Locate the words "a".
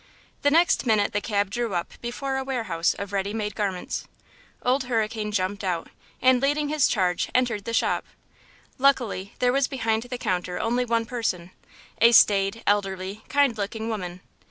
2.37-2.43